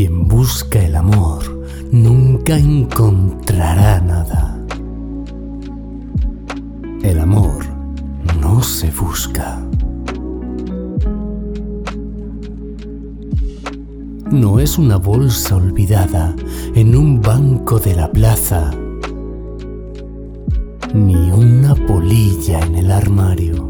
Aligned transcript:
Quien 0.00 0.26
busca 0.26 0.82
el 0.82 0.96
amor 0.96 1.62
nunca 1.92 2.56
encontrará 2.56 4.00
nada. 4.00 4.58
El 7.02 7.18
amor 7.20 7.66
no 8.40 8.62
se 8.62 8.90
busca. 8.92 9.62
No 14.30 14.58
es 14.58 14.78
una 14.78 14.96
bolsa 14.96 15.56
olvidada 15.56 16.34
en 16.74 16.96
un 16.96 17.20
banco 17.20 17.78
de 17.78 17.94
la 17.94 18.10
plaza, 18.10 18.70
ni 20.94 21.30
una 21.30 21.74
polilla 21.74 22.60
en 22.60 22.76
el 22.76 22.90
armario. 22.90 23.69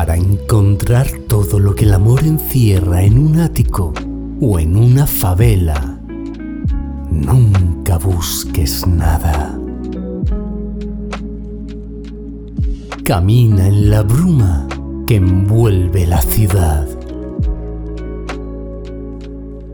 Para 0.00 0.16
encontrar 0.16 1.06
todo 1.28 1.58
lo 1.58 1.74
que 1.74 1.84
el 1.84 1.92
amor 1.92 2.24
encierra 2.24 3.02
en 3.02 3.18
un 3.18 3.38
ático 3.38 3.92
o 4.40 4.58
en 4.58 4.74
una 4.74 5.06
favela, 5.06 6.00
nunca 7.10 7.98
busques 7.98 8.86
nada. 8.86 9.60
Camina 13.04 13.66
en 13.66 13.90
la 13.90 14.00
bruma 14.00 14.66
que 15.06 15.16
envuelve 15.16 16.06
la 16.06 16.22
ciudad. 16.22 16.88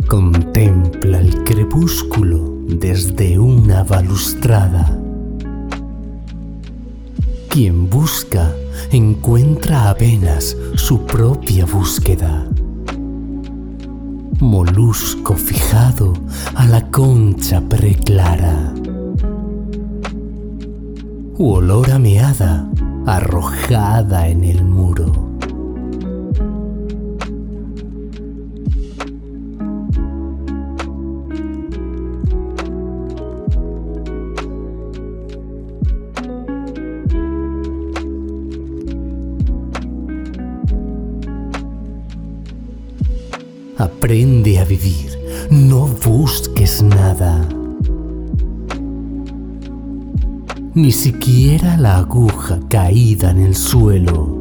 Contempla 0.08 1.20
el 1.20 1.44
crepúsculo 1.44 2.52
desde 2.66 3.38
una 3.38 3.84
balustrada. 3.84 4.98
Quien 7.48 7.88
busca 7.88 8.52
encuentra 8.90 9.90
apenas 9.90 10.56
su 10.74 11.04
propia 11.04 11.64
búsqueda. 11.66 12.46
Molusco 14.40 15.34
fijado 15.34 16.12
a 16.54 16.66
la 16.66 16.90
concha 16.90 17.60
preclara. 17.60 18.74
U 21.38 21.52
olor 21.52 21.90
a 21.90 21.98
meada 21.98 22.68
arrojada 23.06 24.28
en 24.28 24.44
el 24.44 24.64
muro. 24.64 25.15
Aprende 43.78 44.58
a 44.58 44.64
vivir, 44.64 45.18
no 45.50 45.86
busques 45.86 46.82
nada. 46.82 47.46
Ni 50.72 50.90
siquiera 50.90 51.76
la 51.76 51.98
aguja 51.98 52.58
caída 52.70 53.30
en 53.32 53.40
el 53.40 53.54
suelo. 53.54 54.40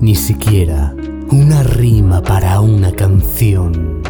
Ni 0.00 0.14
siquiera 0.14 0.94
una 1.32 1.64
rima 1.64 2.22
para 2.22 2.60
una 2.60 2.92
canción. 2.92 4.00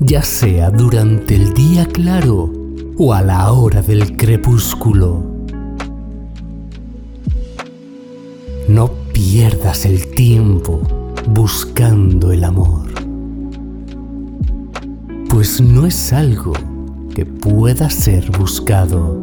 Ya 0.00 0.22
sea 0.22 0.70
durante 0.70 1.34
el 1.34 1.52
día 1.52 1.84
claro 1.84 2.50
o 2.96 3.12
a 3.12 3.20
la 3.20 3.52
hora 3.52 3.82
del 3.82 4.16
crepúsculo. 4.16 5.22
No 8.66 9.05
pierdas 9.16 9.86
el 9.86 10.10
tiempo 10.10 10.78
buscando 11.30 12.32
el 12.32 12.44
amor, 12.44 12.92
pues 15.30 15.58
no 15.58 15.86
es 15.86 16.12
algo 16.12 16.52
que 17.14 17.24
pueda 17.24 17.88
ser 17.88 18.30
buscado. 18.36 19.22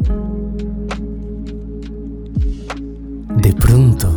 De 3.36 3.52
pronto, 3.52 4.12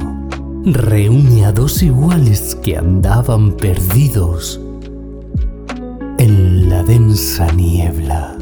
reúne 0.66 1.46
a 1.46 1.52
dos 1.52 1.84
iguales 1.84 2.58
que 2.64 2.76
andaban 2.76 3.52
perdidos 3.52 4.59
en 6.18 6.70
la 6.72 6.82
densa 6.82 7.52
niebla. 7.52 8.36